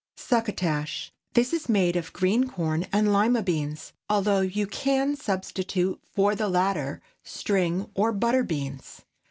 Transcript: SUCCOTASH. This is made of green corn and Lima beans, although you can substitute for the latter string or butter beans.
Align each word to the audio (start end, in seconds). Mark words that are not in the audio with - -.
SUCCOTASH. 0.17 1.13
This 1.35 1.53
is 1.53 1.69
made 1.69 1.95
of 1.95 2.11
green 2.11 2.47
corn 2.49 2.87
and 2.91 3.13
Lima 3.13 3.43
beans, 3.43 3.93
although 4.09 4.41
you 4.41 4.65
can 4.65 5.15
substitute 5.15 6.01
for 6.11 6.33
the 6.33 6.49
latter 6.49 7.03
string 7.23 7.87
or 7.93 8.11
butter 8.11 8.41
beans. 8.41 9.01